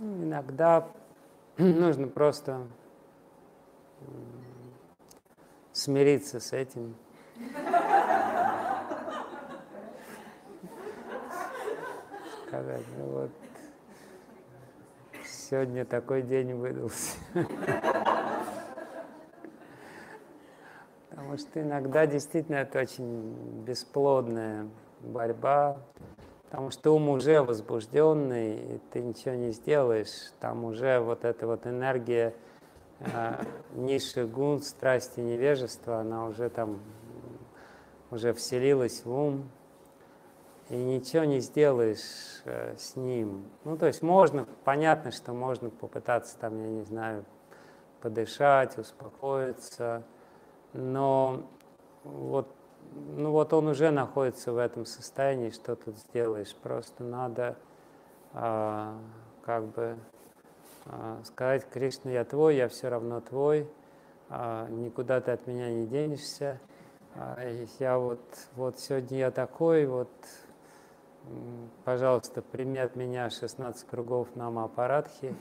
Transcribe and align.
Иногда 0.00 0.88
нужно 1.58 2.08
просто 2.08 2.66
смириться 5.72 6.40
с 6.40 6.52
этим. 6.52 6.94
Сказать, 12.46 12.84
ну 12.98 13.04
вот, 13.06 13.30
сегодня 15.24 15.84
такой 15.84 16.22
день 16.22 16.52
выдался. 16.54 17.16
Потому 21.08 21.38
что 21.38 21.62
иногда 21.62 22.06
действительно 22.06 22.56
это 22.56 22.80
очень 22.80 23.64
бесплодная 23.64 24.68
борьба, 25.00 25.78
потому 26.52 26.70
что 26.70 26.94
ум 26.94 27.08
уже 27.08 27.40
возбужденный, 27.40 28.74
и 28.74 28.80
ты 28.90 29.00
ничего 29.00 29.34
не 29.34 29.52
сделаешь, 29.52 30.32
там 30.38 30.66
уже 30.66 31.00
вот 31.00 31.24
эта 31.24 31.46
вот 31.46 31.66
энергия 31.66 32.34
э, 32.98 33.42
низших 33.72 34.30
гун, 34.30 34.60
страсти, 34.60 35.20
невежества, 35.20 36.00
она 36.00 36.26
уже 36.26 36.50
там 36.50 36.78
уже 38.10 38.34
вселилась 38.34 39.02
в 39.06 39.10
ум, 39.10 39.48
и 40.68 40.76
ничего 40.76 41.24
не 41.24 41.40
сделаешь 41.40 42.42
э, 42.44 42.76
с 42.76 42.96
ним. 42.96 43.46
Ну, 43.64 43.78
то 43.78 43.86
есть 43.86 44.02
можно, 44.02 44.46
понятно, 44.64 45.10
что 45.10 45.32
можно 45.32 45.70
попытаться 45.70 46.36
там, 46.38 46.62
я 46.62 46.68
не 46.68 46.82
знаю, 46.82 47.24
подышать, 48.02 48.76
успокоиться, 48.76 50.02
но 50.74 51.44
вот, 52.04 52.46
ну 53.16 53.30
вот 53.30 53.52
он 53.52 53.68
уже 53.68 53.90
находится 53.90 54.52
в 54.52 54.58
этом 54.58 54.86
состоянии, 54.86 55.50
что 55.50 55.76
тут 55.76 55.96
сделаешь. 55.98 56.54
Просто 56.62 57.04
надо 57.04 57.56
а, 58.32 58.96
как 59.44 59.64
бы 59.66 59.96
а, 60.86 61.20
сказать, 61.24 61.68
Кришна, 61.70 62.10
я 62.10 62.24
твой, 62.24 62.56
я 62.56 62.68
все 62.68 62.88
равно 62.88 63.20
твой, 63.20 63.68
а, 64.28 64.68
никуда 64.68 65.20
ты 65.20 65.30
от 65.30 65.46
меня 65.46 65.70
не 65.70 65.86
денешься. 65.86 66.60
А, 67.14 67.38
я 67.78 67.98
вот, 67.98 68.20
вот 68.56 68.78
сегодня 68.80 69.18
я 69.18 69.30
такой, 69.30 69.86
вот, 69.86 70.10
пожалуйста, 71.84 72.42
прими 72.42 72.78
от 72.78 72.96
меня 72.96 73.30
16 73.30 73.86
кругов 73.86 74.34
на 74.34 74.48
аппаратхи. 74.64 75.34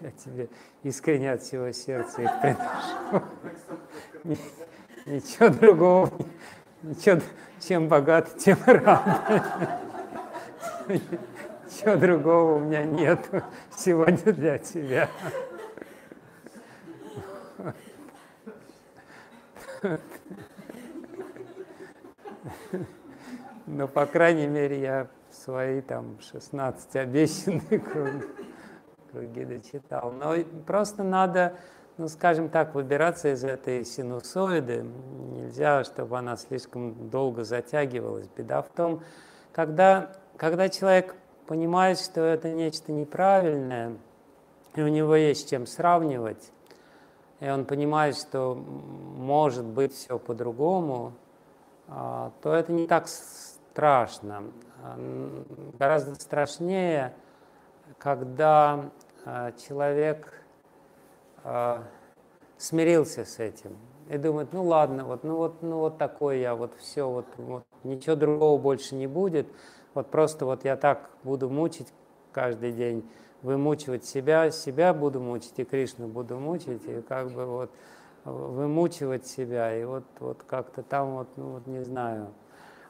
Я 0.00 0.10
тебе 0.10 0.48
искренне 0.82 1.32
от 1.32 1.42
всего 1.42 1.70
сердца 1.72 2.22
их 2.22 2.30
приношу. 2.40 3.22
Ничего 5.06 5.48
другого, 5.50 6.10
ничего, 6.82 7.20
чем 7.60 7.88
богат, 7.88 8.36
тем 8.38 8.58
рад. 8.64 9.80
Ничего 10.88 11.96
другого 11.96 12.54
у 12.54 12.60
меня 12.60 12.84
нет 12.84 13.20
сегодня 13.76 14.32
для 14.32 14.58
тебя. 14.58 15.08
Но, 23.66 23.88
по 23.88 24.06
крайней 24.06 24.46
мере, 24.46 24.80
я 24.80 25.08
свои 25.30 25.80
там 25.82 26.18
16 26.20 26.96
обещанные 26.96 27.78
круги 27.78 28.43
круги 29.14 29.44
дочитал. 29.44 30.12
Но 30.12 30.34
просто 30.66 31.02
надо, 31.04 31.54
ну, 31.96 32.08
скажем 32.08 32.48
так, 32.48 32.74
выбираться 32.74 33.32
из 33.32 33.44
этой 33.44 33.84
синусоиды. 33.84 34.84
Нельзя, 35.30 35.84
чтобы 35.84 36.18
она 36.18 36.36
слишком 36.36 37.10
долго 37.10 37.44
затягивалась. 37.44 38.26
Беда 38.36 38.62
в 38.62 38.68
том, 38.68 39.02
когда, 39.52 40.12
когда 40.36 40.68
человек 40.68 41.14
понимает, 41.46 41.98
что 41.98 42.22
это 42.22 42.52
нечто 42.52 42.92
неправильное, 42.92 43.96
и 44.74 44.82
у 44.82 44.88
него 44.88 45.14
есть 45.14 45.48
чем 45.48 45.66
сравнивать, 45.66 46.50
и 47.38 47.48
он 47.48 47.64
понимает, 47.64 48.16
что 48.16 48.54
может 48.54 49.64
быть 49.64 49.92
все 49.94 50.18
по-другому, 50.18 51.12
а, 51.86 52.32
то 52.42 52.52
это 52.52 52.72
не 52.72 52.86
так 52.86 53.06
страшно. 53.06 54.44
Гораздо 55.78 56.14
страшнее, 56.16 57.14
когда 57.98 58.90
человек 59.66 60.32
а, 61.42 61.84
смирился 62.58 63.24
с 63.24 63.38
этим 63.38 63.76
и 64.08 64.18
думает, 64.18 64.52
ну 64.52 64.64
ладно, 64.64 65.04
вот, 65.04 65.24
ну 65.24 65.36
вот, 65.36 65.62
ну 65.62 65.78
вот 65.78 65.98
такой 65.98 66.40
я, 66.40 66.54
вот 66.54 66.74
все, 66.78 67.08
вот, 67.08 67.26
вот 67.36 67.64
ничего 67.84 68.16
другого 68.16 68.60
больше 68.60 68.94
не 68.94 69.06
будет, 69.06 69.46
вот 69.94 70.10
просто 70.10 70.44
вот 70.44 70.64
я 70.64 70.76
так 70.76 71.10
буду 71.22 71.48
мучить 71.48 71.88
каждый 72.32 72.72
день, 72.72 73.08
вымучивать 73.42 74.04
себя, 74.04 74.50
себя 74.50 74.92
буду 74.92 75.20
мучить, 75.20 75.54
и 75.58 75.64
Кришну 75.64 76.08
буду 76.08 76.38
мучить, 76.38 76.84
и 76.86 77.00
как 77.02 77.30
бы 77.30 77.46
вот 77.46 77.70
вымучивать 78.24 79.26
себя, 79.26 79.76
и 79.76 79.84
вот, 79.84 80.04
вот 80.18 80.42
как-то 80.46 80.82
там 80.82 81.16
вот, 81.16 81.28
ну 81.36 81.52
вот 81.52 81.66
не 81.66 81.82
знаю. 81.82 82.28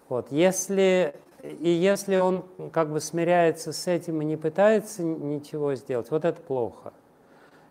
Вот, 0.08 0.30
если 0.30 1.14
и 1.44 1.68
если 1.68 2.16
он 2.16 2.44
как 2.72 2.90
бы 2.90 3.00
смиряется 3.00 3.72
с 3.72 3.86
этим 3.86 4.22
и 4.22 4.24
не 4.24 4.36
пытается 4.36 5.02
ничего 5.02 5.74
сделать, 5.74 6.10
вот 6.10 6.24
это 6.24 6.40
плохо. 6.40 6.92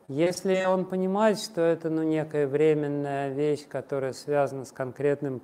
Если 0.08 0.64
он 0.66 0.86
понимает, 0.86 1.40
что 1.40 1.62
это 1.62 1.90
ну, 1.90 2.04
некая 2.04 2.46
временная 2.46 3.30
вещь, 3.30 3.68
которая 3.68 4.14
связана 4.14 4.66
с 4.66 4.72
конкретным 4.72 5.42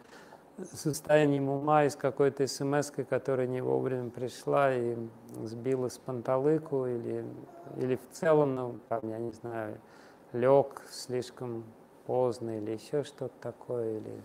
состоянием 0.74 1.50
ума 1.50 1.86
и 1.86 1.90
с 1.90 1.96
какой-то 1.96 2.46
смс, 2.46 2.92
которая 3.10 3.48
не 3.48 3.62
вовремя 3.62 4.10
пришла 4.10 4.74
и 4.74 4.96
сбила 5.44 5.88
с 5.90 5.98
панталыку, 5.98 6.86
или, 6.86 7.26
или 7.78 7.96
в 7.96 8.12
целом, 8.12 8.56
ну, 8.56 8.80
там, 8.90 9.00
я 9.10 9.18
не 9.18 9.32
знаю, 9.32 9.80
лег 10.34 10.82
слишком 10.92 11.64
поздно, 12.06 12.58
или 12.58 12.72
еще 12.72 13.04
что-то 13.04 13.34
такое, 13.42 13.98
или 13.98 14.22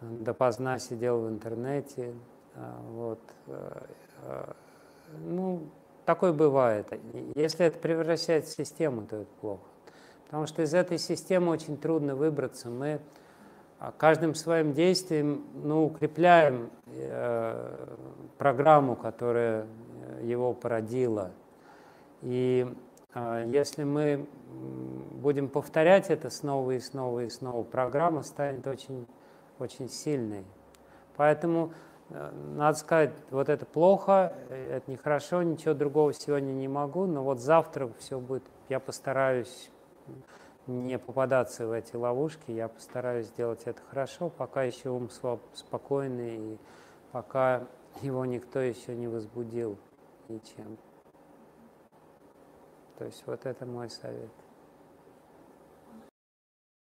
допоздна 0.00 0.78
сидел 0.78 1.20
в 1.20 1.28
интернете, 1.28 2.14
вот. 2.54 3.20
Э, 3.46 3.82
э, 4.22 4.52
ну, 5.24 5.62
такое 6.04 6.32
бывает. 6.32 6.86
Если 7.34 7.66
это 7.66 7.78
превращается 7.78 8.52
в 8.52 8.56
систему, 8.56 9.06
то 9.06 9.16
это 9.16 9.30
плохо. 9.40 9.62
Потому 10.26 10.46
что 10.46 10.62
из 10.62 10.74
этой 10.74 10.98
системы 10.98 11.50
очень 11.50 11.76
трудно 11.76 12.14
выбраться. 12.14 12.68
Мы 12.68 13.00
а, 13.80 13.92
каждым 13.96 14.34
своим 14.34 14.74
действием 14.74 15.44
ну, 15.54 15.86
укрепляем 15.86 16.70
э, 16.86 17.86
программу, 18.38 18.94
которая 18.94 19.66
его 20.22 20.52
породила. 20.52 21.32
И 22.22 22.72
э, 23.14 23.44
если 23.52 23.84
мы 23.84 24.26
будем 25.12 25.48
повторять 25.48 26.10
это 26.10 26.30
снова 26.30 26.72
и 26.72 26.80
снова 26.80 27.24
и 27.24 27.30
снова, 27.30 27.62
программа 27.62 28.22
станет 28.22 28.66
очень, 28.66 29.06
очень 29.58 29.88
сильной. 29.88 30.44
Поэтому 31.16 31.72
надо 32.10 32.76
сказать, 32.76 33.12
вот 33.30 33.48
это 33.48 33.64
плохо, 33.64 34.32
это 34.48 34.90
нехорошо, 34.90 35.42
ничего 35.42 35.74
другого 35.74 36.12
сегодня 36.12 36.52
не 36.52 36.68
могу, 36.68 37.06
но 37.06 37.22
вот 37.22 37.40
завтра 37.40 37.90
все 37.98 38.18
будет, 38.18 38.42
я 38.68 38.80
постараюсь 38.80 39.70
не 40.66 40.98
попадаться 40.98 41.66
в 41.66 41.72
эти 41.72 41.96
ловушки, 41.96 42.50
я 42.50 42.68
постараюсь 42.68 43.26
сделать 43.26 43.62
это 43.64 43.80
хорошо, 43.88 44.28
пока 44.28 44.62
еще 44.64 44.90
ум 44.90 45.08
спокойный, 45.54 46.54
и 46.54 46.58
пока 47.12 47.66
его 48.02 48.24
никто 48.24 48.60
еще 48.60 48.94
не 48.94 49.08
возбудил 49.08 49.78
ничем. 50.28 50.78
То 52.98 53.04
есть 53.04 53.22
вот 53.26 53.46
это 53.46 53.66
мой 53.66 53.88
совет. 53.88 54.30